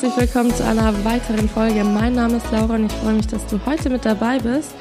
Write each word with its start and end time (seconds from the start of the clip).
Herzlich 0.00 0.28
willkommen 0.28 0.54
zu 0.54 0.64
einer 0.64 1.04
weiteren 1.04 1.48
Folge. 1.48 1.82
Mein 1.82 2.14
Name 2.14 2.36
ist 2.36 2.52
Laura 2.52 2.76
und 2.76 2.86
ich 2.86 2.92
freue 2.92 3.14
mich, 3.14 3.26
dass 3.26 3.44
du 3.48 3.58
heute 3.66 3.90
mit 3.90 4.04
dabei 4.04 4.38
bist. 4.38 4.72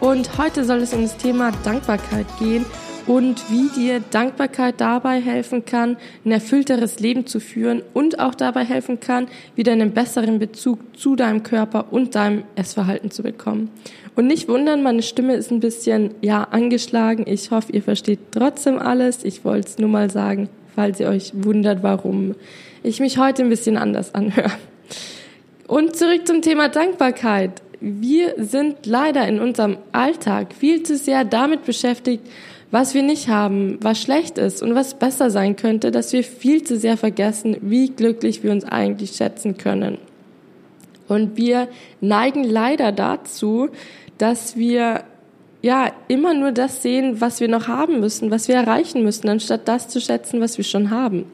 Und 0.00 0.38
heute 0.38 0.64
soll 0.64 0.78
es 0.78 0.94
um 0.94 1.02
das 1.02 1.14
Thema 1.18 1.52
Dankbarkeit 1.62 2.24
gehen 2.38 2.64
und 3.06 3.50
wie 3.50 3.68
dir 3.68 4.00
Dankbarkeit 4.00 4.80
dabei 4.80 5.20
helfen 5.20 5.66
kann, 5.66 5.98
ein 6.24 6.32
erfüllteres 6.32 7.00
Leben 7.00 7.26
zu 7.26 7.38
führen 7.38 7.82
und 7.92 8.18
auch 8.18 8.34
dabei 8.34 8.64
helfen 8.64 8.98
kann, 8.98 9.26
wieder 9.56 9.72
einen 9.72 9.90
besseren 9.90 10.38
Bezug 10.38 10.78
zu 10.96 11.16
deinem 11.16 11.42
Körper 11.42 11.92
und 11.92 12.14
deinem 12.14 12.44
Essverhalten 12.54 13.10
zu 13.10 13.22
bekommen. 13.22 13.68
Und 14.16 14.26
nicht 14.26 14.48
wundern, 14.48 14.82
meine 14.82 15.02
Stimme 15.02 15.34
ist 15.34 15.50
ein 15.50 15.60
bisschen, 15.60 16.14
ja, 16.22 16.44
angeschlagen. 16.44 17.26
Ich 17.28 17.50
hoffe, 17.50 17.72
ihr 17.72 17.82
versteht 17.82 18.20
trotzdem 18.30 18.78
alles. 18.78 19.22
Ich 19.22 19.44
wollte 19.44 19.68
es 19.68 19.76
nur 19.76 19.90
mal 19.90 20.08
sagen, 20.08 20.48
falls 20.74 21.00
ihr 21.00 21.08
euch 21.08 21.32
wundert, 21.34 21.82
warum 21.82 22.34
ich 22.82 23.00
mich 23.00 23.18
heute 23.18 23.42
ein 23.42 23.48
bisschen 23.48 23.76
anders 23.76 24.14
anhöre. 24.14 24.52
Und 25.68 25.96
zurück 25.96 26.26
zum 26.26 26.42
Thema 26.42 26.68
Dankbarkeit. 26.68 27.62
Wir 27.80 28.34
sind 28.36 28.86
leider 28.86 29.26
in 29.26 29.40
unserem 29.40 29.78
Alltag 29.90 30.52
viel 30.52 30.82
zu 30.82 30.96
sehr 30.96 31.24
damit 31.24 31.64
beschäftigt, 31.64 32.22
was 32.70 32.94
wir 32.94 33.02
nicht 33.02 33.28
haben, 33.28 33.78
was 33.80 34.00
schlecht 34.00 34.38
ist 34.38 34.62
und 34.62 34.74
was 34.74 34.94
besser 34.94 35.30
sein 35.30 35.56
könnte, 35.56 35.90
dass 35.90 36.12
wir 36.12 36.24
viel 36.24 36.62
zu 36.62 36.78
sehr 36.78 36.96
vergessen, 36.96 37.56
wie 37.60 37.90
glücklich 37.90 38.42
wir 38.42 38.50
uns 38.50 38.64
eigentlich 38.64 39.12
schätzen 39.12 39.58
können. 39.58 39.98
Und 41.08 41.36
wir 41.36 41.68
neigen 42.00 42.44
leider 42.44 42.90
dazu, 42.90 43.68
dass 44.16 44.56
wir 44.56 45.04
ja 45.62 45.92
immer 46.08 46.34
nur 46.34 46.52
das 46.52 46.82
sehen, 46.82 47.20
was 47.20 47.40
wir 47.40 47.48
noch 47.48 47.68
haben 47.68 48.00
müssen, 48.00 48.30
was 48.30 48.48
wir 48.48 48.56
erreichen 48.56 49.02
müssen, 49.02 49.28
anstatt 49.28 49.66
das 49.66 49.88
zu 49.88 50.00
schätzen, 50.00 50.40
was 50.40 50.58
wir 50.58 50.64
schon 50.64 50.90
haben. 50.90 51.24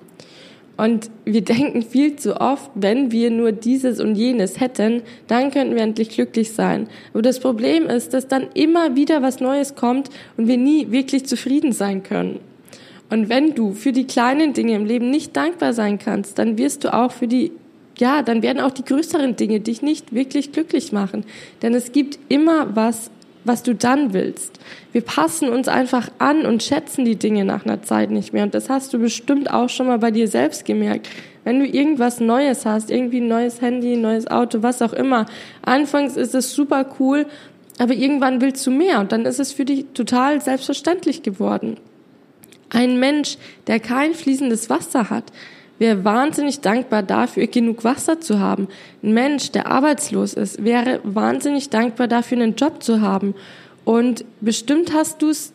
Und 0.77 1.11
wir 1.25 1.41
denken 1.45 1.83
viel 1.83 2.17
zu 2.17 2.41
oft, 2.41 2.71
wenn 2.75 3.11
wir 3.11 3.31
nur 3.31 3.53
dieses 3.53 4.01
und 4.01 4.15
jenes 4.15 4.61
hätten, 4.61 5.03
dann 5.27 5.51
könnten 5.51 5.75
wir 5.75 5.83
endlich 5.83 6.11
glücklich 6.11 6.53
sein. 6.53 6.89
Aber 7.13 7.23
das 7.23 7.41
Problem 7.41 7.87
ist, 7.87 8.15
dass 8.15 8.29
dann 8.29 8.47
immer 8.55 8.95
wieder 8.95 9.23
was 9.23 9.41
Neues 9.41 9.75
kommt 9.75 10.11
und 10.37 10.47
wir 10.47 10.57
nie 10.57 10.91
wirklich 10.91 11.27
zufrieden 11.27 11.73
sein 11.73 12.03
können. 12.03 12.41
Und 13.11 13.31
wenn 13.31 13.55
du 13.55 13.73
für 13.73 13.93
die 13.93 14.07
kleinen 14.07 14.53
Dinge 14.53 14.75
im 14.75 14.85
Leben 14.85 15.11
nicht 15.11 15.35
dankbar 15.35 15.73
sein 15.73 15.99
kannst, 15.99 16.39
dann 16.39 16.59
wirst 16.59 16.85
du 16.85 16.93
auch 16.93 17.11
für 17.11 17.27
die, 17.27 17.53
ja, 17.97 18.23
dann 18.23 18.43
werden 18.43 18.61
auch 18.61 18.71
die 18.71 18.85
größeren 18.85 19.35
Dinge 19.35 19.61
dich 19.61 19.81
nicht 19.81 20.15
wirklich 20.15 20.53
glücklich 20.53 20.93
machen. 20.93 21.25
Denn 21.63 21.73
es 21.75 21.93
gibt 21.93 22.19
immer 22.29 22.77
was 22.77 23.11
was 23.49 23.63
du 23.63 23.75
dann 23.75 24.13
willst. 24.13 24.61
Wir 24.93 25.01
passen 25.01 25.49
uns 25.49 25.67
einfach 25.67 26.09
an 26.19 26.47
und 26.47 26.63
schätzen 26.63 27.05
die 27.05 27.17
Dinge 27.17 27.45
nach 27.45 27.65
einer 27.65 27.83
Zeit 27.83 28.11
nicht 28.11 28.33
mehr. 28.33 28.45
Und 28.45 28.55
das 28.55 28.71
hast 28.71 28.93
du 28.93 28.99
bestimmt 28.99 29.51
auch 29.51 29.69
schon 29.69 29.87
mal 29.87 29.99
bei 29.99 30.11
dir 30.11 30.29
selbst 30.29 30.65
gemerkt. 30.65 31.09
Wenn 31.45 31.59
du 31.59 31.67
irgendwas 31.67 32.21
Neues 32.21 32.67
hast, 32.67 32.91
irgendwie 32.91 33.21
ein 33.21 33.29
neues 33.29 33.61
Handy, 33.61 33.95
ein 33.95 34.03
neues 34.03 34.27
Auto, 34.27 34.63
was 34.63 34.83
auch 34.83 34.93
immer. 34.93 35.27
Anfangs 35.63 36.17
ist 36.17 36.35
es 36.35 36.53
super 36.53 36.87
cool, 37.01 37.27
aber 37.79 37.95
irgendwann 37.95 38.41
willst 38.41 38.67
du 38.67 38.71
mehr 38.71 39.01
und 39.01 39.13
dann 39.13 39.25
ist 39.25 39.41
es 39.41 39.53
für 39.53 39.65
dich 39.65 39.87
total 39.95 40.41
selbstverständlich 40.41 41.23
geworden. 41.23 41.79
Ein 42.71 43.01
Mensch, 43.01 43.39
der 43.67 43.81
kein 43.81 44.15
fließendes 44.15 44.69
Wasser 44.69 45.11
hat, 45.11 45.25
wäre 45.79 46.05
wahnsinnig 46.05 46.61
dankbar 46.61 47.03
dafür, 47.03 47.47
genug 47.47 47.85
Wasser 47.85 48.21
zu 48.21 48.41
haben. 48.41 48.69
Ein 49.03 49.13
Mensch, 49.15 49.53
der 49.53 49.71
arbeitslos 49.71 50.35
ist, 50.35 50.65
wäre 50.65 51.01
wahnsinnig 51.05 51.71
dankbar 51.71 52.09
dafür, 52.09 52.39
einen 52.39 52.57
Job 52.57 52.83
zu 52.83 53.01
haben. 53.01 53.35
Und 53.85 54.25
bestimmt 54.41 54.93
hast 54.93 55.23
du 55.23 55.31
es 55.31 55.53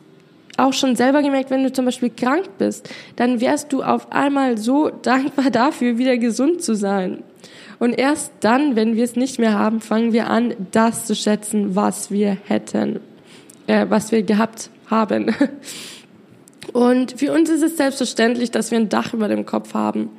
auch 0.58 0.74
schon 0.74 0.96
selber 0.96 1.22
gemerkt, 1.22 1.50
wenn 1.50 1.64
du 1.64 1.74
zum 1.74 1.86
Beispiel 1.86 2.10
krank 2.10 2.46
bist, 2.58 2.90
dann 3.16 3.42
wärst 3.42 3.74
du 3.74 3.84
auf 3.84 4.12
einmal 4.12 4.58
so 4.58 4.90
dankbar 4.90 5.50
dafür, 5.52 5.98
wieder 5.98 6.18
gesund 6.18 6.62
zu 6.62 6.76
sein. 6.76 7.24
Und 7.80 7.94
erst 7.94 8.32
dann, 8.40 8.76
wenn 8.76 8.96
wir 8.96 9.04
es 9.04 9.16
nicht 9.16 9.40
mehr 9.40 9.58
haben, 9.58 9.82
fangen 9.82 10.14
wir 10.14 10.30
an, 10.30 10.54
das 10.72 11.06
zu 11.06 11.16
schätzen, 11.16 11.76
was 11.76 12.12
wir 12.12 12.38
hätten, 12.46 13.00
äh, 13.68 13.88
was 13.90 14.12
wir 14.12 14.24
gehabt 14.24 14.70
haben. 14.90 15.36
Und 16.74 17.20
für 17.20 17.32
uns 17.32 17.50
ist 17.50 17.62
es 17.62 17.78
selbstverständlich, 17.78 18.52
dass 18.52 18.72
wir 18.72 18.80
ein 18.80 18.90
Dach 18.90 19.14
über 19.14 19.28
dem 19.28 19.46
Kopf 19.46 19.74
haben, 19.74 20.10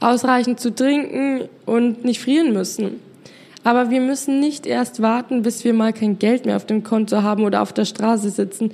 ausreichend 0.00 0.60
zu 0.60 0.74
trinken 0.74 1.48
und 1.66 2.04
nicht 2.04 2.20
frieren 2.20 2.52
müssen. 2.52 3.00
Aber 3.64 3.90
wir 3.90 4.00
müssen 4.00 4.40
nicht 4.40 4.66
erst 4.66 5.02
warten, 5.02 5.42
bis 5.42 5.64
wir 5.64 5.72
mal 5.72 5.92
kein 5.92 6.18
Geld 6.18 6.46
mehr 6.46 6.56
auf 6.56 6.66
dem 6.66 6.84
Konto 6.84 7.22
haben 7.22 7.44
oder 7.44 7.62
auf 7.62 7.72
der 7.72 7.84
Straße 7.84 8.30
sitzen 8.30 8.70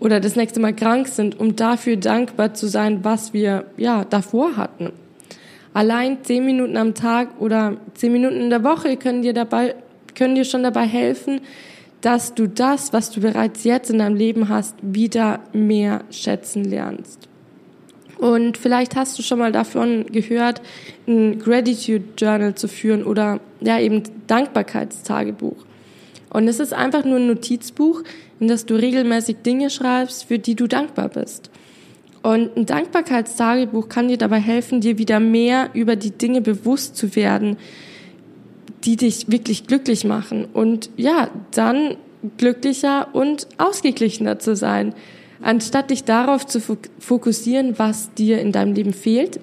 oder 0.00 0.20
das 0.20 0.36
nächste 0.36 0.60
Mal 0.60 0.74
krank 0.74 1.08
sind, 1.08 1.38
um 1.38 1.56
dafür 1.56 1.96
dankbar 1.96 2.54
zu 2.54 2.68
sein, 2.68 3.00
was 3.02 3.32
wir 3.32 3.66
ja 3.76 4.04
davor 4.04 4.56
hatten. 4.56 4.92
Allein 5.74 6.18
zehn 6.24 6.46
Minuten 6.46 6.76
am 6.76 6.94
Tag 6.94 7.40
oder 7.40 7.76
zehn 7.94 8.12
Minuten 8.12 8.40
in 8.40 8.50
der 8.50 8.64
Woche 8.64 8.96
können 8.96 9.22
dir 9.22 9.34
dabei 9.34 9.74
können 10.18 10.34
dir 10.34 10.44
schon 10.44 10.64
dabei 10.64 10.84
helfen, 10.84 11.40
dass 12.00 12.34
du 12.34 12.48
das, 12.48 12.92
was 12.92 13.10
du 13.10 13.20
bereits 13.20 13.64
jetzt 13.64 13.90
in 13.90 13.98
deinem 13.98 14.16
Leben 14.16 14.48
hast, 14.48 14.76
wieder 14.82 15.40
mehr 15.52 16.04
schätzen 16.10 16.64
lernst. 16.64 17.28
Und 18.18 18.58
vielleicht 18.58 18.96
hast 18.96 19.18
du 19.18 19.22
schon 19.22 19.38
mal 19.38 19.52
davon 19.52 20.06
gehört, 20.06 20.60
ein 21.06 21.38
Gratitude 21.38 22.04
Journal 22.16 22.54
zu 22.54 22.66
führen 22.66 23.04
oder 23.04 23.40
ja 23.60 23.78
eben 23.78 24.02
Dankbarkeitstagebuch. 24.26 25.64
Und 26.30 26.48
es 26.48 26.60
ist 26.60 26.74
einfach 26.74 27.04
nur 27.04 27.18
ein 27.18 27.28
Notizbuch, 27.28 28.02
in 28.40 28.48
das 28.48 28.66
du 28.66 28.74
regelmäßig 28.74 29.38
Dinge 29.44 29.70
schreibst, 29.70 30.24
für 30.24 30.38
die 30.38 30.56
du 30.56 30.66
dankbar 30.66 31.08
bist. 31.08 31.50
Und 32.22 32.56
ein 32.56 32.66
Dankbarkeitstagebuch 32.66 33.88
kann 33.88 34.08
dir 34.08 34.18
dabei 34.18 34.40
helfen, 34.40 34.80
dir 34.80 34.98
wieder 34.98 35.20
mehr 35.20 35.70
über 35.74 35.96
die 35.96 36.10
Dinge 36.10 36.40
bewusst 36.40 36.96
zu 36.96 37.14
werden, 37.14 37.56
die 38.84 38.96
dich 38.96 39.30
wirklich 39.30 39.66
glücklich 39.66 40.04
machen 40.04 40.46
und 40.52 40.90
ja, 40.96 41.30
dann 41.52 41.96
glücklicher 42.36 43.08
und 43.12 43.46
ausgeglichener 43.58 44.38
zu 44.38 44.56
sein. 44.56 44.94
Anstatt 45.40 45.90
dich 45.90 46.04
darauf 46.04 46.46
zu 46.46 46.60
fokussieren, 46.98 47.78
was 47.78 48.12
dir 48.14 48.40
in 48.40 48.52
deinem 48.52 48.74
Leben 48.74 48.92
fehlt, 48.92 49.40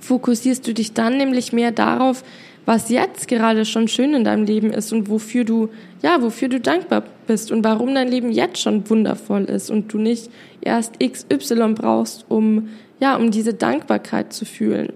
fokussierst 0.00 0.66
du 0.66 0.72
dich 0.72 0.92
dann 0.92 1.16
nämlich 1.16 1.52
mehr 1.52 1.72
darauf, 1.72 2.22
was 2.66 2.90
jetzt 2.90 3.26
gerade 3.26 3.64
schon 3.64 3.88
schön 3.88 4.14
in 4.14 4.22
deinem 4.22 4.44
Leben 4.44 4.70
ist 4.70 4.92
und 4.92 5.08
wofür 5.08 5.44
du, 5.44 5.70
ja, 6.02 6.22
wofür 6.22 6.48
du 6.48 6.60
dankbar 6.60 7.02
bist 7.26 7.50
und 7.50 7.64
warum 7.64 7.94
dein 7.94 8.08
Leben 8.08 8.30
jetzt 8.30 8.60
schon 8.60 8.88
wundervoll 8.88 9.44
ist 9.44 9.70
und 9.70 9.92
du 9.92 9.98
nicht 9.98 10.30
erst 10.60 11.00
XY 11.00 11.74
brauchst, 11.74 12.26
um, 12.28 12.68
ja, 13.00 13.16
um 13.16 13.30
diese 13.30 13.54
Dankbarkeit 13.54 14.32
zu 14.32 14.44
fühlen. 14.44 14.92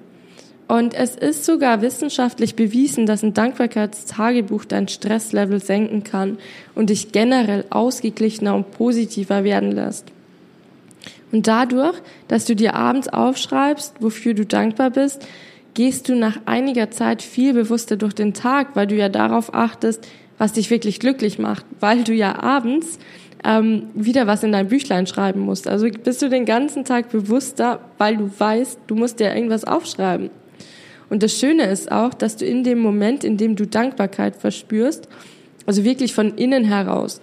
Und 0.67 0.95
es 0.95 1.15
ist 1.15 1.45
sogar 1.45 1.83
wissenschaftlich 1.83 2.57
bewiesen, 2.57 3.05
dass 3.05 3.23
ein 3.23 3.35
Dankbarkeitstagebuch 3.35 4.65
dein 4.65 4.89
Stresslevel 4.89 5.61
senken 5.61 6.05
kann 6.05 6.39
und 6.75 6.89
dich 6.89 7.13
generell 7.13 7.67
ausgeglichener 7.69 8.55
und 8.55 8.71
positiver 8.71 9.45
werden 9.45 9.73
lässt. 9.73 10.07
Und 11.33 11.47
dadurch, 11.49 11.97
dass 12.29 12.47
du 12.47 12.57
dir 12.57 12.75
abends 12.75 13.09
aufschreibst, 13.09 13.97
wofür 14.01 14.35
du 14.35 14.47
dankbar 14.47 14.91
bist, 14.91 15.27
gehst 15.75 16.09
du 16.09 16.15
nach 16.15 16.39
einiger 16.47 16.91
Zeit 16.91 17.21
viel 17.21 17.53
bewusster 17.53 17.97
durch 17.97 18.15
den 18.15 18.33
Tag, 18.33 18.69
weil 18.75 18.87
du 18.87 18.95
ja 18.95 19.09
darauf 19.09 19.53
achtest, 19.53 20.07
was 20.39 20.53
dich 20.53 20.71
wirklich 20.71 21.01
glücklich 21.01 21.39
macht, 21.39 21.67
weil 21.81 22.05
du 22.05 22.13
ja 22.15 22.43
abends 22.43 22.99
ähm, 23.45 23.89
wieder 23.95 24.27
was 24.27 24.43
in 24.43 24.53
dein 24.53 24.69
Büchlein 24.69 25.07
schreiben 25.07 25.41
musst. 25.41 25.69
Also 25.69 25.89
bist 25.89 26.23
du 26.23 26.31
den 26.31 26.47
ganzen 26.47 26.85
Tag 26.85 27.11
bewusster, 27.11 27.81
weil 27.99 28.17
du 28.17 28.31
weißt, 28.37 28.79
du 28.87 28.95
musst 28.95 29.21
dir 29.21 29.35
irgendwas 29.35 29.65
aufschreiben. 29.65 30.31
Und 31.11 31.23
das 31.23 31.39
Schöne 31.39 31.65
ist 31.65 31.93
auch, 31.93 32.15
dass 32.15 32.37
du 32.37 32.45
in 32.45 32.65
dem 32.65 32.79
Moment, 32.79 33.25
in 33.25 33.37
dem 33.37 33.57
du 33.57 33.67
Dankbarkeit 33.67 34.37
verspürst, 34.37 35.09
also 35.67 35.85
wirklich 35.85 36.13
von 36.13 36.37
innen 36.37 36.65
heraus, 36.65 37.21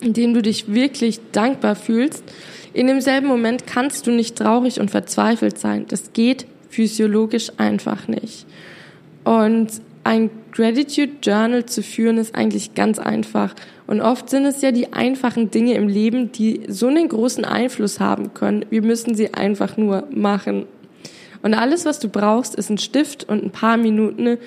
in 0.00 0.12
dem 0.12 0.34
du 0.34 0.42
dich 0.42 0.72
wirklich 0.72 1.20
dankbar 1.32 1.76
fühlst, 1.76 2.24
in 2.72 2.86
demselben 2.86 3.26
Moment 3.26 3.66
kannst 3.66 4.06
du 4.06 4.12
nicht 4.12 4.36
traurig 4.36 4.80
und 4.80 4.90
verzweifelt 4.90 5.58
sein. 5.58 5.86
Das 5.88 6.12
geht 6.12 6.46
physiologisch 6.68 7.50
einfach 7.56 8.06
nicht. 8.06 8.46
Und 9.24 9.68
ein 10.04 10.30
Gratitude 10.52 11.12
Journal 11.22 11.66
zu 11.66 11.82
führen 11.82 12.18
ist 12.18 12.34
eigentlich 12.34 12.74
ganz 12.74 12.98
einfach. 12.98 13.54
Und 13.86 14.00
oft 14.00 14.30
sind 14.30 14.44
es 14.44 14.62
ja 14.62 14.72
die 14.72 14.92
einfachen 14.92 15.50
Dinge 15.50 15.74
im 15.74 15.88
Leben, 15.88 16.32
die 16.32 16.62
so 16.68 16.86
einen 16.86 17.08
großen 17.08 17.44
Einfluss 17.44 18.00
haben 18.00 18.34
können. 18.34 18.64
Wir 18.70 18.82
müssen 18.82 19.14
sie 19.14 19.34
einfach 19.34 19.76
nur 19.76 20.06
machen. 20.10 20.66
Und 21.42 21.54
alles, 21.54 21.84
was 21.84 21.98
du 21.98 22.08
brauchst, 22.08 22.54
ist 22.54 22.70
ein 22.70 22.78
Stift 22.78 23.28
und 23.28 23.42
ein 23.42 23.50
paar 23.50 23.76
Minuten, 23.76 24.38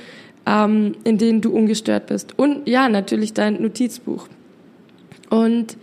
ähm, 0.45 0.95
in 1.03 1.17
denen 1.17 1.41
du 1.41 1.51
ungestört 1.51 2.07
bist. 2.07 2.37
Und 2.37 2.67
ja, 2.67 2.89
natürlich 2.89 3.33
dein 3.33 3.61
Notizbuch. 3.61 4.27
Und 5.29 5.77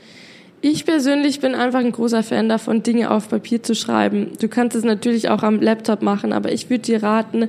ich 0.62 0.84
persönlich 0.84 1.40
bin 1.40 1.54
einfach 1.54 1.80
ein 1.80 1.92
großer 1.92 2.22
Fan 2.22 2.48
davon, 2.48 2.82
Dinge 2.82 3.10
auf 3.10 3.28
Papier 3.28 3.62
zu 3.62 3.74
schreiben. 3.74 4.32
Du 4.40 4.48
kannst 4.48 4.76
es 4.76 4.84
natürlich 4.84 5.30
auch 5.30 5.42
am 5.42 5.60
Laptop 5.60 6.02
machen, 6.02 6.32
aber 6.32 6.52
ich 6.52 6.68
würde 6.68 6.82
dir 6.82 7.02
raten, 7.02 7.48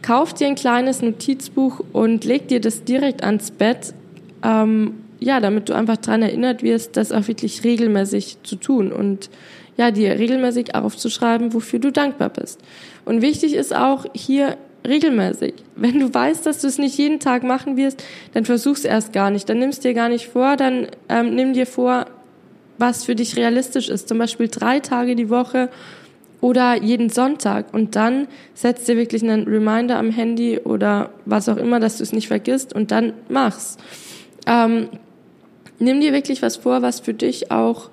kauf 0.00 0.32
dir 0.32 0.46
ein 0.46 0.54
kleines 0.54 1.02
Notizbuch 1.02 1.80
und 1.92 2.24
leg 2.24 2.48
dir 2.48 2.60
das 2.60 2.84
direkt 2.84 3.24
ans 3.24 3.50
Bett. 3.50 3.94
Ähm, 4.44 5.01
ja, 5.22 5.40
damit 5.40 5.68
du 5.68 5.74
einfach 5.74 5.96
dran 5.96 6.22
erinnert 6.22 6.62
wirst, 6.62 6.96
das 6.96 7.12
auch 7.12 7.28
wirklich 7.28 7.64
regelmäßig 7.64 8.38
zu 8.42 8.56
tun 8.56 8.92
und 8.92 9.30
ja, 9.76 9.90
dir 9.90 10.18
regelmäßig 10.18 10.74
aufzuschreiben, 10.74 11.54
wofür 11.54 11.78
du 11.78 11.90
dankbar 11.90 12.28
bist. 12.28 12.60
Und 13.04 13.22
wichtig 13.22 13.54
ist 13.54 13.74
auch 13.74 14.04
hier 14.14 14.56
regelmäßig. 14.86 15.54
Wenn 15.76 16.00
du 16.00 16.12
weißt, 16.12 16.44
dass 16.44 16.60
du 16.60 16.66
es 16.66 16.78
nicht 16.78 16.98
jeden 16.98 17.20
Tag 17.20 17.42
machen 17.42 17.76
wirst, 17.76 18.02
dann 18.34 18.44
versuch's 18.44 18.84
erst 18.84 19.12
gar 19.12 19.30
nicht. 19.30 19.48
Dann 19.48 19.58
nimmst 19.58 19.84
dir 19.84 19.94
gar 19.94 20.08
nicht 20.08 20.28
vor, 20.28 20.56
dann 20.56 20.88
ähm, 21.08 21.34
nimm 21.34 21.54
dir 21.54 21.66
vor, 21.66 22.06
was 22.78 23.04
für 23.04 23.14
dich 23.14 23.36
realistisch 23.36 23.88
ist. 23.88 24.08
Zum 24.08 24.18
Beispiel 24.18 24.48
drei 24.48 24.80
Tage 24.80 25.14
die 25.14 25.30
Woche 25.30 25.70
oder 26.40 26.82
jeden 26.82 27.08
Sonntag. 27.08 27.72
Und 27.72 27.96
dann 27.96 28.26
setzt 28.54 28.88
dir 28.88 28.96
wirklich 28.96 29.22
einen 29.22 29.46
Reminder 29.46 29.98
am 29.98 30.10
Handy 30.10 30.58
oder 30.58 31.10
was 31.24 31.48
auch 31.48 31.56
immer, 31.56 31.80
dass 31.80 31.98
du 31.98 32.02
es 32.02 32.12
nicht 32.12 32.28
vergisst 32.28 32.74
und 32.74 32.90
dann 32.90 33.14
mach's. 33.28 33.78
Ähm, 34.46 34.88
nimm 35.82 36.00
dir 36.00 36.12
wirklich 36.12 36.42
was 36.42 36.56
vor, 36.56 36.82
was 36.82 37.00
für 37.00 37.14
dich 37.14 37.50
auch 37.50 37.90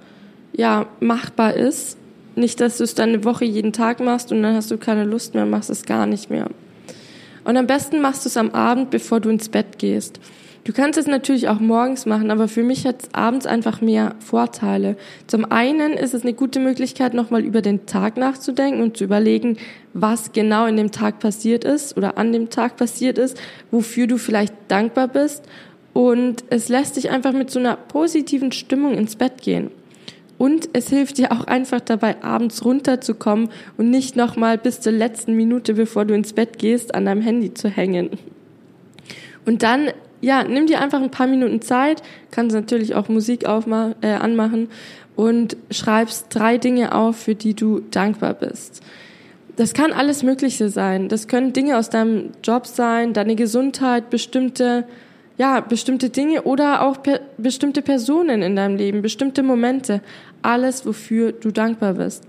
ja 0.54 0.88
machbar 1.00 1.54
ist. 1.56 1.98
Nicht, 2.36 2.62
dass 2.62 2.78
du 2.78 2.84
es 2.84 2.96
dann 2.96 3.10
eine 3.10 3.26
Woche 3.26 3.46
jeden 3.46 3.74
Tag 3.74 4.00
machst 4.00 4.32
und 4.32 4.42
dann 4.44 4.56
hast 4.56 4.72
du 4.72 4.78
keine 4.78 5.04
Lust 5.04 5.34
mehr, 5.34 5.46
machst 5.46 5.70
es 5.70 5.84
gar 5.84 6.06
nicht 6.06 6.30
mehr. 6.30 6.48
Und 7.44 7.58
am 7.58 7.68
besten 7.68 8.02
machst 8.02 8.26
du 8.26 8.30
es 8.30 8.38
am 8.38 8.52
Abend, 8.52 8.92
bevor 8.92 9.20
du 9.20 9.30
ins 9.30 9.50
Bett 9.50 9.80
gehst. 9.80 10.20
Du 10.66 10.74
kannst 10.74 11.00
es 11.00 11.08
natürlich 11.08 11.48
auch 11.48 11.60
morgens 11.60 12.06
machen, 12.06 12.32
aber 12.32 12.48
für 12.48 12.64
mich 12.64 12.86
hat 12.86 13.02
es 13.02 13.14
abends 13.14 13.48
einfach 13.48 13.82
mehr 13.82 14.16
Vorteile. 14.20 14.98
Zum 15.26 15.52
einen 15.52 15.94
ist 15.94 16.14
es 16.14 16.22
eine 16.22 16.34
gute 16.34 16.60
Möglichkeit, 16.60 17.14
nochmal 17.14 17.44
über 17.44 17.62
den 17.62 17.86
Tag 17.86 18.18
nachzudenken 18.18 18.84
und 18.84 18.98
zu 18.98 19.06
überlegen, 19.06 19.58
was 19.94 20.32
genau 20.32 20.68
in 20.68 20.78
dem 20.78 20.92
Tag 20.92 21.20
passiert 21.20 21.64
ist 21.64 21.98
oder 21.98 22.18
an 22.18 22.34
dem 22.34 22.50
Tag 22.50 22.76
passiert 22.76 23.18
ist, 23.18 23.40
wofür 23.72 24.06
du 24.06 24.18
vielleicht 24.18 24.54
dankbar 24.68 25.08
bist. 25.08 25.44
Und 26.00 26.46
es 26.50 26.70
lässt 26.70 26.96
dich 26.96 27.10
einfach 27.10 27.34
mit 27.34 27.52
so 27.52 27.60
einer 27.60 27.76
positiven 27.76 28.54
Stimmung 28.54 28.94
ins 28.94 29.18
Bett 29.18 29.42
gehen. 29.42 29.70
Und 30.38 30.70
es 30.72 30.88
hilft 30.88 31.18
dir 31.18 31.34
auch 31.34 31.44
einfach 31.44 31.82
dabei, 31.82 32.24
abends 32.24 32.64
runterzukommen 32.64 33.50
und 33.76 33.90
nicht 33.90 34.16
nochmal 34.16 34.58
bis 34.58 34.80
zur 34.80 34.94
letzten 34.94 35.36
Minute, 35.36 35.74
bevor 35.74 36.06
du 36.06 36.14
ins 36.14 36.32
Bett 36.32 36.58
gehst, 36.58 36.96
an 36.96 37.04
deinem 37.04 37.22
Handy 37.22 37.54
zu 37.54 37.68
hängen. 37.68 38.12
Und 39.46 39.62
dann, 39.62 39.90
ja, 40.22 40.46
nimm 40.46 40.68
dir 40.68 40.80
einfach 40.80 41.02
ein 41.02 41.12
paar 41.12 41.28
Minuten 41.28 41.62
Zeit, 41.62 42.02
kannst 42.32 42.56
natürlich 42.56 42.96
auch 42.96 43.10
Musik 43.10 43.44
äh, 43.44 44.08
anmachen 44.08 44.70
und 45.18 45.58
schreibst 45.70 46.28
drei 46.30 46.58
Dinge 46.58 46.96
auf, 46.96 47.18
für 47.18 47.36
die 47.36 47.56
du 47.56 47.82
dankbar 47.92 48.36
bist. 48.36 48.82
Das 49.58 49.74
kann 49.74 49.92
alles 49.92 50.24
Mögliche 50.24 50.70
sein. 50.70 51.10
Das 51.10 51.28
können 51.28 51.52
Dinge 51.52 51.78
aus 51.78 51.90
deinem 51.90 52.30
Job 52.42 52.68
sein, 52.68 53.12
deine 53.12 53.36
Gesundheit, 53.36 54.10
bestimmte 54.10 54.86
ja, 55.40 55.62
bestimmte 55.62 56.10
Dinge 56.10 56.44
oder 56.44 56.82
auch 56.82 57.02
per 57.02 57.22
bestimmte 57.38 57.82
Personen 57.82 58.42
in 58.42 58.58
deinem 58.58 58.76
Leben, 58.76 59.02
bestimmte 59.02 59.42
Momente 59.42 60.02
alles, 60.42 60.86
wofür 60.86 61.32
du 61.32 61.52
dankbar 61.52 61.94
bist. 61.94 62.24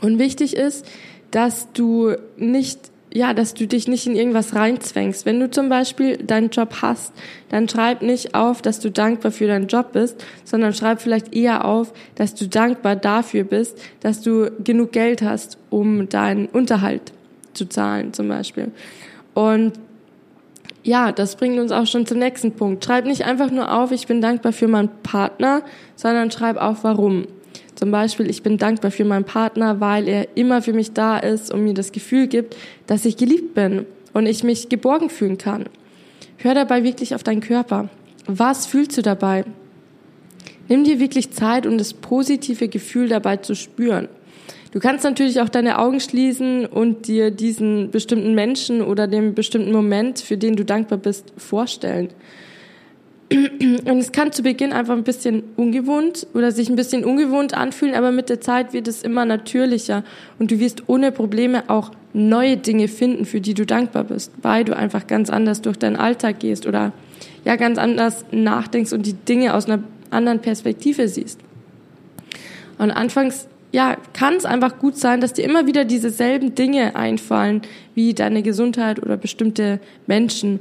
Und 0.00 0.20
wichtig 0.20 0.56
ist, 0.56 0.86
dass 1.32 1.72
du 1.72 2.14
nicht, 2.36 2.78
ja, 3.12 3.34
dass 3.34 3.54
du 3.54 3.66
dich 3.66 3.88
nicht 3.88 4.06
in 4.06 4.14
irgendwas 4.14 4.54
reinzwängst. 4.54 5.26
Wenn 5.26 5.40
du 5.40 5.50
zum 5.50 5.68
Beispiel 5.68 6.16
deinen 6.16 6.50
Job 6.50 6.76
hast, 6.82 7.12
dann 7.48 7.68
schreib 7.68 8.00
nicht 8.00 8.36
auf, 8.36 8.62
dass 8.62 8.78
du 8.78 8.92
dankbar 8.92 9.32
für 9.32 9.48
deinen 9.48 9.66
Job 9.66 9.90
bist, 9.92 10.24
sondern 10.44 10.72
schreib 10.72 11.02
vielleicht 11.02 11.34
eher 11.34 11.64
auf, 11.64 11.92
dass 12.14 12.36
du 12.36 12.46
dankbar 12.46 12.94
dafür 12.94 13.42
bist, 13.42 13.76
dass 13.98 14.20
du 14.20 14.52
genug 14.62 14.92
Geld 14.92 15.20
hast, 15.20 15.58
um 15.68 16.08
deinen 16.08 16.46
Unterhalt 16.46 17.12
zu 17.54 17.68
zahlen, 17.68 18.12
zum 18.12 18.28
Beispiel. 18.28 18.70
Und 19.34 19.72
ja, 20.84 21.12
das 21.12 21.36
bringt 21.36 21.58
uns 21.58 21.72
auch 21.72 21.86
schon 21.86 22.06
zum 22.06 22.18
nächsten 22.18 22.52
Punkt. 22.52 22.84
Schreib 22.84 23.06
nicht 23.06 23.24
einfach 23.24 23.50
nur 23.50 23.72
auf, 23.72 23.90
ich 23.90 24.06
bin 24.06 24.20
dankbar 24.20 24.52
für 24.52 24.68
meinen 24.68 24.90
Partner, 25.02 25.62
sondern 25.96 26.30
schreib 26.30 26.58
auf, 26.58 26.84
warum. 26.84 27.26
Zum 27.74 27.90
Beispiel, 27.90 28.28
ich 28.28 28.42
bin 28.42 28.58
dankbar 28.58 28.90
für 28.90 29.06
meinen 29.06 29.24
Partner, 29.24 29.80
weil 29.80 30.06
er 30.06 30.36
immer 30.36 30.60
für 30.62 30.74
mich 30.74 30.92
da 30.92 31.16
ist 31.16 31.52
und 31.52 31.64
mir 31.64 31.74
das 31.74 31.90
Gefühl 31.90 32.28
gibt, 32.28 32.54
dass 32.86 33.06
ich 33.06 33.16
geliebt 33.16 33.54
bin 33.54 33.86
und 34.12 34.26
ich 34.26 34.44
mich 34.44 34.68
geborgen 34.68 35.08
fühlen 35.08 35.38
kann. 35.38 35.64
Hör 36.36 36.54
dabei 36.54 36.84
wirklich 36.84 37.14
auf 37.14 37.22
deinen 37.22 37.40
Körper. 37.40 37.88
Was 38.26 38.66
fühlst 38.66 38.96
du 38.98 39.02
dabei? 39.02 39.44
Nimm 40.68 40.84
dir 40.84 41.00
wirklich 41.00 41.30
Zeit, 41.30 41.66
um 41.66 41.78
das 41.78 41.94
positive 41.94 42.68
Gefühl 42.68 43.08
dabei 43.08 43.38
zu 43.38 43.54
spüren. 43.54 44.08
Du 44.74 44.80
kannst 44.80 45.04
natürlich 45.04 45.40
auch 45.40 45.48
deine 45.48 45.78
Augen 45.78 46.00
schließen 46.00 46.66
und 46.66 47.06
dir 47.06 47.30
diesen 47.30 47.92
bestimmten 47.92 48.34
Menschen 48.34 48.82
oder 48.82 49.06
den 49.06 49.32
bestimmten 49.32 49.70
Moment, 49.70 50.18
für 50.18 50.36
den 50.36 50.56
du 50.56 50.64
dankbar 50.64 50.98
bist, 50.98 51.32
vorstellen. 51.36 52.08
Und 53.30 53.98
es 53.98 54.10
kann 54.10 54.32
zu 54.32 54.42
Beginn 54.42 54.72
einfach 54.72 54.96
ein 54.96 55.04
bisschen 55.04 55.44
ungewohnt 55.54 56.26
oder 56.34 56.50
sich 56.50 56.70
ein 56.70 56.74
bisschen 56.74 57.04
ungewohnt 57.04 57.54
anfühlen, 57.54 57.94
aber 57.94 58.10
mit 58.10 58.28
der 58.28 58.40
Zeit 58.40 58.72
wird 58.72 58.88
es 58.88 59.02
immer 59.04 59.24
natürlicher 59.24 60.02
und 60.40 60.50
du 60.50 60.58
wirst 60.58 60.82
ohne 60.88 61.12
Probleme 61.12 61.70
auch 61.70 61.92
neue 62.12 62.56
Dinge 62.56 62.88
finden, 62.88 63.26
für 63.26 63.40
die 63.40 63.54
du 63.54 63.64
dankbar 63.64 64.02
bist, 64.02 64.32
weil 64.42 64.64
du 64.64 64.76
einfach 64.76 65.06
ganz 65.06 65.30
anders 65.30 65.62
durch 65.62 65.78
deinen 65.78 65.96
Alltag 65.96 66.40
gehst 66.40 66.66
oder 66.66 66.92
ja 67.44 67.54
ganz 67.54 67.78
anders 67.78 68.24
nachdenkst 68.32 68.92
und 68.92 69.06
die 69.06 69.12
Dinge 69.14 69.54
aus 69.54 69.66
einer 69.66 69.84
anderen 70.10 70.40
Perspektive 70.40 71.06
siehst. 71.06 71.38
Und 72.78 72.90
anfangs 72.90 73.46
ja, 73.74 73.96
kann 74.12 74.34
es 74.34 74.44
einfach 74.44 74.78
gut 74.78 74.96
sein, 74.96 75.20
dass 75.20 75.32
dir 75.32 75.44
immer 75.44 75.66
wieder 75.66 75.84
dieselben 75.84 76.54
Dinge 76.54 76.94
einfallen, 76.94 77.60
wie 77.96 78.14
deine 78.14 78.44
Gesundheit 78.44 79.02
oder 79.02 79.16
bestimmte 79.16 79.80
Menschen. 80.06 80.60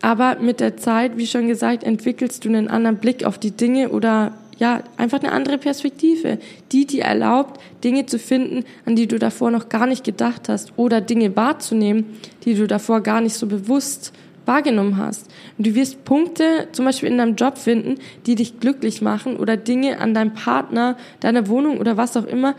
Aber 0.00 0.36
mit 0.38 0.60
der 0.60 0.76
Zeit, 0.76 1.16
wie 1.16 1.26
schon 1.26 1.48
gesagt, 1.48 1.82
entwickelst 1.82 2.44
du 2.44 2.48
einen 2.48 2.68
anderen 2.68 2.98
Blick 2.98 3.24
auf 3.24 3.38
die 3.38 3.50
Dinge 3.50 3.88
oder 3.88 4.34
ja, 4.58 4.84
einfach 4.96 5.18
eine 5.18 5.32
andere 5.32 5.58
Perspektive, 5.58 6.38
die 6.70 6.86
dir 6.86 7.02
erlaubt, 7.02 7.60
Dinge 7.82 8.06
zu 8.06 8.20
finden, 8.20 8.64
an 8.86 8.94
die 8.94 9.08
du 9.08 9.18
davor 9.18 9.50
noch 9.50 9.68
gar 9.68 9.88
nicht 9.88 10.04
gedacht 10.04 10.48
hast 10.48 10.72
oder 10.76 11.00
Dinge 11.00 11.34
wahrzunehmen, 11.34 12.16
die 12.44 12.54
du 12.54 12.68
davor 12.68 13.00
gar 13.00 13.20
nicht 13.20 13.34
so 13.34 13.48
bewusst 13.48 14.12
wahrgenommen 14.46 14.96
hast. 14.96 15.30
Und 15.58 15.66
du 15.66 15.74
wirst 15.74 16.04
Punkte 16.04 16.68
zum 16.72 16.84
Beispiel 16.84 17.08
in 17.08 17.18
deinem 17.18 17.36
Job 17.36 17.58
finden, 17.58 17.96
die 18.26 18.34
dich 18.34 18.60
glücklich 18.60 19.02
machen 19.02 19.36
oder 19.36 19.56
Dinge 19.56 20.00
an 20.00 20.14
deinem 20.14 20.34
Partner, 20.34 20.96
deiner 21.20 21.48
Wohnung 21.48 21.78
oder 21.78 21.96
was 21.96 22.16
auch 22.16 22.26
immer, 22.26 22.54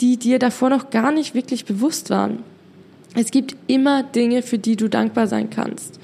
die 0.00 0.16
dir 0.16 0.38
davor 0.38 0.70
noch 0.70 0.90
gar 0.90 1.12
nicht 1.12 1.34
wirklich 1.34 1.64
bewusst 1.64 2.10
waren. 2.10 2.40
Es 3.14 3.30
gibt 3.30 3.56
immer 3.66 4.02
Dinge, 4.02 4.42
für 4.42 4.58
die 4.58 4.76
du 4.76 4.88
dankbar 4.88 5.26
sein 5.26 5.50
kannst. 5.50 6.00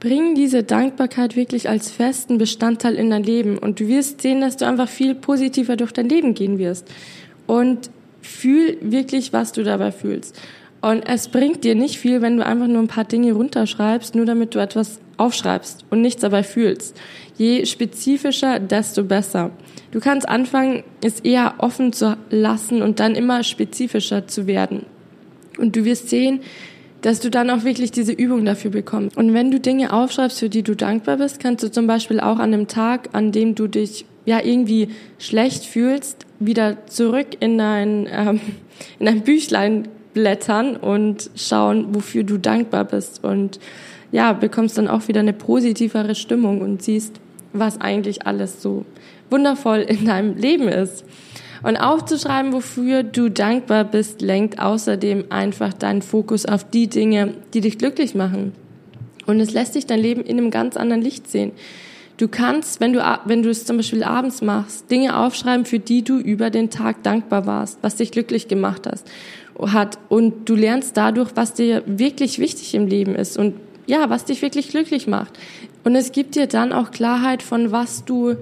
Bring 0.00 0.34
diese 0.34 0.62
Dankbarkeit 0.62 1.34
wirklich 1.34 1.68
als 1.68 1.90
festen 1.90 2.38
Bestandteil 2.38 2.94
in 2.94 3.10
dein 3.10 3.24
Leben 3.24 3.58
und 3.58 3.80
du 3.80 3.88
wirst 3.88 4.22
sehen, 4.22 4.40
dass 4.40 4.56
du 4.56 4.66
einfach 4.66 4.88
viel 4.88 5.14
positiver 5.14 5.76
durch 5.76 5.92
dein 5.92 6.08
Leben 6.08 6.34
gehen 6.34 6.58
wirst. 6.58 6.86
Und 7.46 7.90
fühl 8.20 8.76
wirklich, 8.80 9.32
was 9.32 9.52
du 9.52 9.64
dabei 9.64 9.90
fühlst. 9.90 10.38
Und 10.80 11.08
es 11.08 11.28
bringt 11.28 11.64
dir 11.64 11.74
nicht 11.74 11.98
viel, 11.98 12.22
wenn 12.22 12.36
du 12.36 12.46
einfach 12.46 12.68
nur 12.68 12.80
ein 12.80 12.88
paar 12.88 13.04
Dinge 13.04 13.32
runterschreibst, 13.32 14.14
nur 14.14 14.26
damit 14.26 14.54
du 14.54 14.60
etwas 14.60 15.00
aufschreibst 15.16 15.84
und 15.90 16.00
nichts 16.00 16.22
dabei 16.22 16.42
fühlst. 16.42 16.96
Je 17.36 17.66
spezifischer, 17.66 18.60
desto 18.60 19.04
besser. 19.04 19.50
Du 19.90 20.00
kannst 20.00 20.28
anfangen, 20.28 20.84
es 21.02 21.20
eher 21.20 21.54
offen 21.58 21.92
zu 21.92 22.16
lassen 22.30 22.82
und 22.82 23.00
dann 23.00 23.14
immer 23.14 23.42
spezifischer 23.42 24.26
zu 24.28 24.46
werden. 24.46 24.86
Und 25.58 25.74
du 25.74 25.84
wirst 25.84 26.08
sehen, 26.08 26.40
dass 27.00 27.20
du 27.20 27.30
dann 27.30 27.50
auch 27.50 27.64
wirklich 27.64 27.90
diese 27.90 28.12
Übung 28.12 28.44
dafür 28.44 28.70
bekommst. 28.70 29.16
Und 29.16 29.34
wenn 29.34 29.50
du 29.50 29.60
Dinge 29.60 29.92
aufschreibst, 29.92 30.40
für 30.40 30.48
die 30.48 30.62
du 30.62 30.74
dankbar 30.74 31.16
bist, 31.16 31.40
kannst 31.40 31.64
du 31.64 31.70
zum 31.70 31.86
Beispiel 31.86 32.20
auch 32.20 32.38
an 32.38 32.54
einem 32.54 32.68
Tag, 32.68 33.10
an 33.12 33.32
dem 33.32 33.54
du 33.54 33.66
dich 33.66 34.04
ja 34.26 34.44
irgendwie 34.44 34.88
schlecht 35.18 35.64
fühlst, 35.64 36.26
wieder 36.38 36.86
zurück 36.86 37.28
in 37.40 37.58
dein, 37.58 38.08
ähm, 38.10 38.40
in 38.98 39.06
dein 39.06 39.22
Büchlein 39.22 39.88
blättern 40.18 40.76
und 40.76 41.30
schauen, 41.36 41.94
wofür 41.94 42.24
du 42.24 42.38
dankbar 42.38 42.84
bist 42.84 43.22
und 43.22 43.60
ja, 44.10 44.32
bekommst 44.32 44.76
dann 44.76 44.88
auch 44.88 45.06
wieder 45.06 45.20
eine 45.20 45.32
positivere 45.32 46.16
Stimmung 46.16 46.60
und 46.60 46.82
siehst, 46.82 47.20
was 47.52 47.80
eigentlich 47.80 48.26
alles 48.26 48.60
so 48.60 48.84
wundervoll 49.30 49.78
in 49.78 50.06
deinem 50.06 50.36
Leben 50.36 50.66
ist. 50.66 51.04
Und 51.62 51.76
aufzuschreiben, 51.76 52.52
wofür 52.52 53.04
du 53.04 53.28
dankbar 53.28 53.84
bist, 53.84 54.20
lenkt 54.20 54.60
außerdem 54.60 55.26
einfach 55.30 55.72
deinen 55.72 56.02
Fokus 56.02 56.46
auf 56.46 56.68
die 56.68 56.88
Dinge, 56.88 57.34
die 57.54 57.60
dich 57.60 57.78
glücklich 57.78 58.14
machen. 58.14 58.52
Und 59.26 59.38
es 59.40 59.52
lässt 59.52 59.76
dich 59.76 59.86
dein 59.86 60.00
Leben 60.00 60.22
in 60.22 60.38
einem 60.38 60.50
ganz 60.50 60.76
anderen 60.76 61.02
Licht 61.02 61.28
sehen. 61.30 61.52
Du 62.16 62.26
kannst, 62.26 62.80
wenn 62.80 62.92
du, 62.92 63.20
wenn 63.26 63.44
du 63.44 63.50
es 63.50 63.64
zum 63.64 63.76
Beispiel 63.76 64.02
abends 64.02 64.42
machst, 64.42 64.90
Dinge 64.90 65.16
aufschreiben, 65.16 65.64
für 65.64 65.78
die 65.78 66.02
du 66.02 66.18
über 66.18 66.50
den 66.50 66.70
Tag 66.70 67.04
dankbar 67.04 67.46
warst, 67.46 67.78
was 67.82 67.96
dich 67.96 68.10
glücklich 68.10 68.48
gemacht 68.48 68.88
hast 68.90 69.08
hat 69.60 69.98
und 70.08 70.48
du 70.48 70.54
lernst 70.54 70.96
dadurch, 70.96 71.30
was 71.34 71.54
dir 71.54 71.82
wirklich 71.86 72.38
wichtig 72.38 72.74
im 72.74 72.86
Leben 72.86 73.14
ist 73.14 73.38
und 73.38 73.54
ja, 73.86 74.10
was 74.10 74.24
dich 74.24 74.42
wirklich 74.42 74.68
glücklich 74.68 75.06
macht. 75.06 75.38
Und 75.84 75.96
es 75.96 76.12
gibt 76.12 76.34
dir 76.34 76.46
dann 76.46 76.72
auch 76.72 76.90
Klarheit 76.90 77.42
von 77.42 77.72
was 77.72 78.04
du 78.04 78.36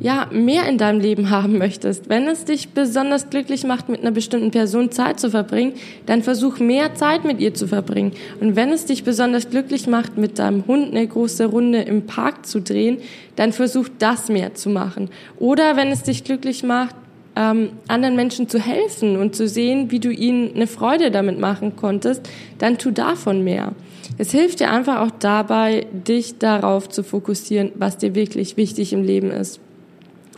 ja, 0.00 0.28
mehr 0.32 0.68
in 0.68 0.78
deinem 0.78 1.00
Leben 1.00 1.30
haben 1.30 1.58
möchtest. 1.58 2.08
Wenn 2.08 2.26
es 2.26 2.44
dich 2.44 2.70
besonders 2.70 3.30
glücklich 3.30 3.64
macht, 3.64 3.88
mit 3.88 4.00
einer 4.00 4.10
bestimmten 4.10 4.50
Person 4.50 4.90
Zeit 4.90 5.20
zu 5.20 5.30
verbringen, 5.30 5.74
dann 6.06 6.22
versuch 6.22 6.58
mehr 6.58 6.94
Zeit 6.94 7.24
mit 7.24 7.40
ihr 7.40 7.54
zu 7.54 7.68
verbringen. 7.68 8.12
Und 8.40 8.56
wenn 8.56 8.70
es 8.70 8.84
dich 8.84 9.04
besonders 9.04 9.50
glücklich 9.50 9.86
macht, 9.86 10.18
mit 10.18 10.38
deinem 10.38 10.66
Hund 10.66 10.90
eine 10.90 11.06
große 11.06 11.46
Runde 11.46 11.82
im 11.82 12.06
Park 12.06 12.46
zu 12.46 12.60
drehen, 12.60 12.98
dann 13.36 13.52
versuch 13.52 13.88
das 13.98 14.28
mehr 14.28 14.54
zu 14.54 14.70
machen. 14.70 15.08
Oder 15.38 15.76
wenn 15.76 15.88
es 15.88 16.02
dich 16.02 16.24
glücklich 16.24 16.64
macht, 16.64 16.96
ähm, 17.36 17.70
anderen 17.88 18.16
Menschen 18.16 18.48
zu 18.48 18.58
helfen 18.58 19.16
und 19.16 19.34
zu 19.34 19.48
sehen, 19.48 19.90
wie 19.90 20.00
du 20.00 20.10
ihnen 20.10 20.54
eine 20.54 20.66
Freude 20.66 21.10
damit 21.10 21.38
machen 21.38 21.76
konntest, 21.76 22.28
dann 22.58 22.78
tu 22.78 22.90
davon 22.90 23.42
mehr. 23.42 23.72
Es 24.18 24.30
hilft 24.30 24.60
dir 24.60 24.70
einfach 24.70 25.00
auch 25.00 25.10
dabei, 25.18 25.86
dich 25.92 26.38
darauf 26.38 26.88
zu 26.88 27.02
fokussieren, 27.02 27.72
was 27.74 27.98
dir 27.98 28.14
wirklich 28.14 28.56
wichtig 28.56 28.92
im 28.92 29.02
Leben 29.02 29.30
ist. 29.30 29.60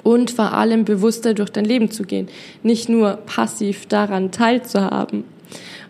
Und 0.03 0.31
vor 0.31 0.53
allem 0.53 0.85
bewusster 0.85 1.35
durch 1.35 1.51
dein 1.51 1.65
Leben 1.65 1.91
zu 1.91 2.05
gehen, 2.05 2.29
nicht 2.63 2.89
nur 2.89 3.17
passiv 3.27 3.87
daran 3.87 4.31
teilzuhaben. 4.31 5.25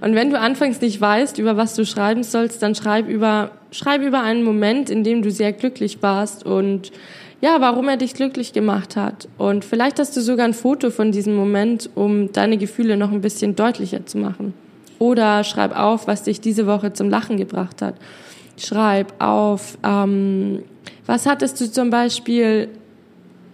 Und 0.00 0.14
wenn 0.14 0.30
du 0.30 0.38
anfangs 0.38 0.80
nicht 0.80 1.00
weißt, 1.00 1.38
über 1.38 1.56
was 1.56 1.74
du 1.74 1.84
schreiben 1.84 2.22
sollst, 2.22 2.62
dann 2.62 2.74
schreib 2.74 3.08
über, 3.08 3.50
schreib 3.70 4.02
über 4.02 4.22
einen 4.22 4.44
Moment, 4.44 4.88
in 4.88 5.02
dem 5.02 5.22
du 5.22 5.30
sehr 5.30 5.52
glücklich 5.52 6.02
warst 6.02 6.46
und 6.46 6.92
ja, 7.40 7.60
warum 7.60 7.88
er 7.88 7.96
dich 7.96 8.14
glücklich 8.14 8.52
gemacht 8.52 8.96
hat. 8.96 9.28
Und 9.38 9.64
vielleicht 9.64 9.98
hast 9.98 10.16
du 10.16 10.20
sogar 10.20 10.46
ein 10.46 10.54
Foto 10.54 10.90
von 10.90 11.12
diesem 11.12 11.34
Moment, 11.34 11.90
um 11.94 12.32
deine 12.32 12.56
Gefühle 12.56 12.96
noch 12.96 13.12
ein 13.12 13.20
bisschen 13.20 13.56
deutlicher 13.56 14.06
zu 14.06 14.18
machen. 14.18 14.54
Oder 14.98 15.44
schreib 15.44 15.76
auf, 15.76 16.06
was 16.06 16.22
dich 16.22 16.40
diese 16.40 16.66
Woche 16.66 16.92
zum 16.92 17.10
Lachen 17.10 17.36
gebracht 17.36 17.82
hat. 17.82 17.96
Schreib 18.56 19.12
auf, 19.18 19.76
ähm, 19.84 20.62
was 21.06 21.26
hattest 21.26 21.60
du 21.60 21.70
zum 21.70 21.90
Beispiel, 21.90 22.68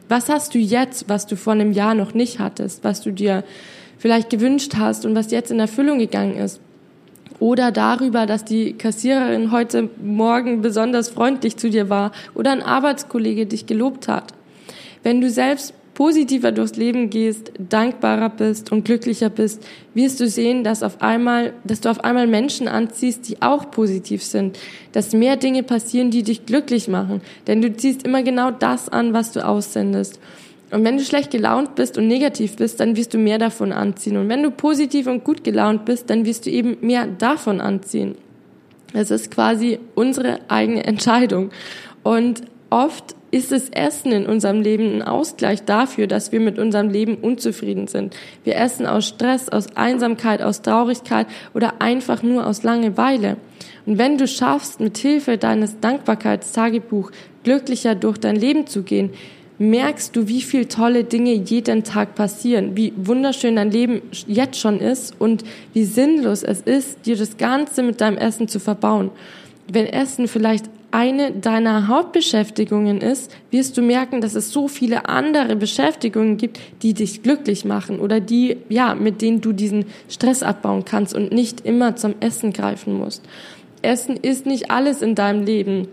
was 0.09 0.29
hast 0.29 0.55
du 0.55 0.59
jetzt, 0.59 1.09
was 1.09 1.27
du 1.27 1.37
vor 1.37 1.55
einem 1.55 1.73
Jahr 1.73 1.95
noch 1.95 2.15
nicht 2.15 2.39
hattest, 2.39 2.85
was 2.85 3.01
du 3.01 3.11
dir 3.13 3.45
vielleicht 3.99 4.31
gewünscht 4.31 4.75
hast 4.77 5.05
und 5.05 5.15
was 5.15 5.31
jetzt 5.31 5.51
in 5.51 5.61
Erfüllung 5.61 5.99
gegangen 5.99 6.37
ist. 6.37 6.61
Oder 7.39 7.73
darüber, 7.73 8.27
dass 8.27 8.45
die 8.45 8.75
Kassiererin 8.75 9.53
heute 9.53 9.89
Morgen 10.03 10.61
besonders 10.61 11.09
freundlich 11.09 11.57
zu 11.57 11.71
dir 11.71 11.89
war 11.89 12.13
oder 12.35 12.53
ein 12.53 12.63
Arbeitskollege 12.63 13.47
dich 13.47 13.67
gelobt 13.67 14.09
hat. 14.09 14.35
Wenn 15.03 15.21
du 15.21 15.31
selbst 15.31 15.75
positiver 15.95 16.51
durchs 16.51 16.77
Leben 16.77 17.11
gehst, 17.11 17.53
dankbarer 17.59 18.31
bist 18.31 18.73
und 18.73 18.85
glücklicher 18.85 19.29
bist, 19.29 19.63
wirst 19.93 20.19
du 20.19 20.29
sehen, 20.29 20.65
dass 20.65 20.83
auf 20.83 21.03
einmal, 21.03 21.53
dass 21.65 21.83
du 21.83 21.91
auf 21.91 22.03
einmal 22.05 22.27
Menschen 22.27 22.69
anziehst, 22.69 23.29
die 23.29 23.43
auch 23.43 23.71
positiv 23.71 24.25
sind, 24.25 24.59
dass 24.93 25.13
mehr 25.13 25.37
Dinge 25.37 25.63
passieren, 25.63 26.11
die 26.11 26.23
dich 26.23 26.47
glücklich 26.47 26.89
machen, 26.89 27.21
denn 27.47 27.61
du 27.61 27.77
ziehst 27.77 28.05
immer 28.05 28.23
genau 28.23 28.51
das 28.51 28.89
an, 28.89 29.13
was 29.13 29.33
du 29.33 29.47
aussendest. 29.47 30.21
Und 30.71 30.85
wenn 30.85 30.97
du 30.97 31.05
schlecht 31.05 31.31
gelaunt 31.31 31.75
bist 31.75 31.99
und 31.99 32.07
negativ 32.07 32.57
bist, 32.57 32.79
dann 32.81 32.97
wirst 32.97 33.15
du 33.15 33.19
mehr 33.19 33.39
davon 33.39 33.73
anziehen. 33.73 34.17
Und 34.17 34.29
wenn 34.29 34.43
du 34.43 34.51
positiv 34.51 35.07
und 35.07 35.25
gut 35.25 35.43
gelaunt 35.43 35.85
bist, 35.85 36.11
dann 36.11 36.25
wirst 36.25 36.47
du 36.47 36.51
eben 36.51 36.77
mehr 36.81 37.07
davon 37.07 37.61
anziehen. 37.61 38.15
Es 38.93 39.11
ist 39.11 39.31
quasi 39.31 39.79
unsere 39.95 40.41
eigene 40.49 40.85
Entscheidung. 40.85 41.51
Und 42.03 42.43
oft 42.71 43.17
ist 43.31 43.53
das 43.53 43.69
Essen 43.69 44.13
in 44.13 44.27
unserem 44.27 44.61
Leben 44.61 44.97
ein 44.97 45.03
Ausgleich 45.03 45.65
dafür, 45.65 46.07
dass 46.07 46.33
wir 46.33 46.41
mit 46.41 46.59
unserem 46.59 46.89
Leben 46.89 47.17
unzufrieden 47.17 47.87
sind. 47.87 48.17
Wir 48.43 48.57
essen 48.57 48.87
aus 48.87 49.07
Stress, 49.07 49.49
aus 49.49 49.77
Einsamkeit, 49.77 50.43
aus 50.43 50.63
Traurigkeit 50.63 51.27
oder 51.55 51.81
einfach 51.81 52.23
nur 52.23 52.47
aus 52.47 52.63
Langeweile. 52.63 53.37
Und 53.87 53.99
wenn 53.99 54.19
du 54.19 54.27
schaffst, 54.27 54.81
mit 54.81 54.99
Hilfe 54.99 55.39
deines 55.39 55.79
Dankbarkeitstagebuch 55.81 57.13
glücklicher 57.45 57.95
durch 57.95 58.19
dein 58.19 58.37
Leben 58.37 58.67
zu 58.67 58.83
gehen, 58.83 59.11
merkst 59.61 60.17
du, 60.17 60.27
wie 60.27 60.41
viel 60.41 60.65
tolle 60.65 61.05
Dinge 61.05 61.35
jeden 61.35 61.85
Tag 61.85 62.15
passieren, 62.15 62.77
wie 62.79 62.95
wunderschön 62.97 63.57
dein 63.57 63.71
Leben 63.71 64.01
jetzt 64.27 64.59
schon 64.59 64.81
ist 64.81 65.15
und 65.21 65.45
wie 65.75 65.85
sinnlos 65.85 66.43
es 66.43 66.63
ist, 66.63 67.05
dir 67.05 67.15
das 67.15 67.37
Ganze 67.37 67.83
mit 67.83 68.01
deinem 68.01 68.17
Essen 68.17 68.49
zu 68.49 68.59
verbauen. 68.59 69.11
Wenn 69.71 69.87
Essen 69.87 70.29
vielleicht 70.29 70.65
eine 70.93 71.31
deiner 71.33 71.89
Hauptbeschäftigungen 71.89 73.03
ist, 73.03 73.31
wirst 73.51 73.77
du 73.77 73.83
merken, 73.83 74.23
dass 74.23 74.35
es 74.35 74.51
so 74.51 74.67
viele 74.67 75.09
andere 75.11 75.57
Beschäftigungen 75.57 76.39
gibt, 76.39 76.59
die 76.83 76.95
dich 76.95 77.23
glücklich 77.23 77.67
machen 77.67 78.01
oder 78.01 78.19
die, 78.19 78.57
ja, 78.71 78.95
mit 78.95 79.21
denen 79.21 79.43
du 79.43 79.53
diesen 79.53 79.85
Stress 80.09 80.43
abbauen 80.43 80.87
kannst 80.87 81.15
und 81.15 81.33
nicht 81.33 81.67
immer 81.67 81.97
zum 81.97 82.15
Essen 82.21 82.55
greifen 82.55 82.95
musst. 82.95 83.23
Essen 83.83 84.17
ist 84.17 84.47
nicht 84.47 84.71
alles 84.71 85.03
in 85.03 85.15
deinem 85.15 85.45
Leben. 85.45 85.87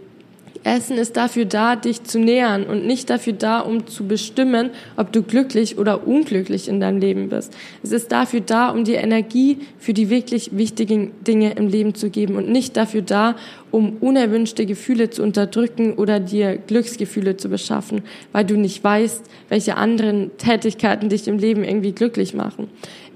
Essen 0.64 0.98
ist 0.98 1.18
dafür 1.18 1.46
da, 1.46 1.76
dich 1.76 2.04
zu 2.04 2.20
nähern 2.20 2.66
und 2.66 2.86
nicht 2.86 3.10
dafür 3.10 3.34
da, 3.34 3.60
um 3.60 3.88
zu 3.88 4.08
bestimmen, 4.08 4.72
ob 4.96 5.12
du 5.12 5.24
glücklich 5.24 5.78
oder 5.78 6.08
unglücklich 6.08 6.68
in 6.68 6.80
deinem 6.80 7.00
Leben 7.00 7.30
bist. 7.30 7.54
Es 7.84 7.92
ist 7.92 8.12
dafür 8.12 8.42
da, 8.42 8.70
um 8.70 8.84
dir 8.84 9.00
Energie 9.00 9.60
für 9.78 9.94
die 9.94 10.10
wirklich 10.10 10.56
wichtigen 10.58 11.12
Dinge 11.26 11.54
im 11.54 11.68
Leben 11.68 11.96
zu 11.96 12.10
geben 12.10 12.36
und 12.36 12.50
nicht 12.50 12.78
dafür 12.78 13.02
da, 13.02 13.36
um 13.72 13.98
unerwünschte 13.98 14.66
Gefühle 14.66 15.10
zu 15.10 15.24
unterdrücken 15.24 15.94
oder 15.94 16.20
dir 16.20 16.58
Glücksgefühle 16.58 17.38
zu 17.38 17.50
beschaffen, 17.50 18.04
weil 18.32 18.46
du 18.46 18.56
nicht 18.56 18.84
weißt, 18.84 19.26
welche 19.50 19.76
anderen 19.76 20.38
Tätigkeiten 20.38 21.10
dich 21.10 21.28
im 21.28 21.38
Leben 21.38 21.64
irgendwie 21.64 21.92
glücklich 21.92 22.34
machen. 22.34 22.70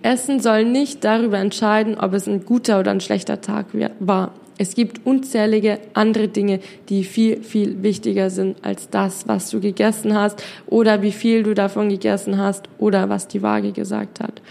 Essen 0.03 0.39
soll 0.39 0.65
nicht 0.65 1.03
darüber 1.03 1.37
entscheiden, 1.37 1.97
ob 1.97 2.13
es 2.13 2.27
ein 2.27 2.45
guter 2.45 2.79
oder 2.79 2.91
ein 2.91 3.01
schlechter 3.01 3.41
Tag 3.41 3.67
war. 3.99 4.33
Es 4.57 4.75
gibt 4.75 5.05
unzählige 5.05 5.79
andere 5.93 6.27
Dinge, 6.27 6.59
die 6.89 7.03
viel, 7.03 7.41
viel 7.43 7.81
wichtiger 7.81 8.29
sind 8.29 8.57
als 8.63 8.89
das, 8.89 9.27
was 9.27 9.49
du 9.49 9.59
gegessen 9.59 10.15
hast 10.15 10.43
oder 10.67 11.01
wie 11.01 11.11
viel 11.11 11.43
du 11.43 11.53
davon 11.53 11.89
gegessen 11.89 12.37
hast 12.37 12.69
oder 12.77 13.09
was 13.09 13.27
die 13.27 13.41
Waage 13.41 13.71
gesagt 13.71 14.19
hat. 14.19 14.41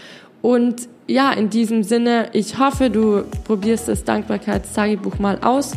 Und 0.41 0.87
ja, 1.07 1.31
in 1.31 1.49
diesem 1.49 1.83
Sinne, 1.83 2.29
ich 2.33 2.57
hoffe, 2.57 2.89
du 2.89 3.23
probierst 3.43 3.87
das 3.87 4.03
Dankbarkeitstagebuch 4.03 5.19
mal 5.19 5.37
aus. 5.41 5.73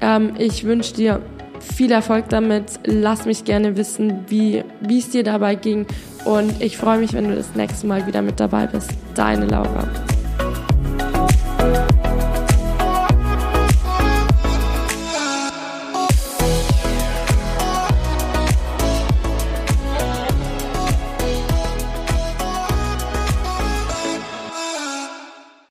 Ähm, 0.00 0.34
ich 0.38 0.64
wünsche 0.64 0.94
dir 0.94 1.22
viel 1.60 1.90
Erfolg 1.90 2.28
damit. 2.28 2.80
Lass 2.84 3.24
mich 3.24 3.44
gerne 3.44 3.76
wissen, 3.76 4.24
wie, 4.28 4.62
es 4.88 5.10
dir 5.10 5.24
dabei 5.24 5.54
ging. 5.54 5.86
Und 6.24 6.60
ich 6.60 6.76
freue 6.76 6.98
mich, 6.98 7.12
wenn 7.12 7.28
du 7.28 7.34
das 7.34 7.54
nächste 7.54 7.86
Mal 7.86 8.06
wieder 8.06 8.22
mit 8.22 8.38
dabei 8.40 8.66
bist. 8.66 8.90
Deine 9.14 9.46
Laura. 9.46 9.88